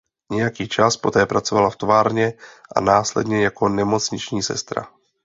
Nějaký 0.31 0.67
čas 0.69 0.97
poté 0.97 1.25
pracovala 1.25 1.69
v 1.69 1.75
továrně 1.75 2.33
a 2.75 2.79
následně 2.79 3.43
jako 3.43 3.69
nemocniční 3.69 4.43
sestra. 4.43 4.87